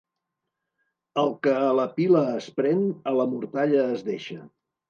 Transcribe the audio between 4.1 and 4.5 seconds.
deixa.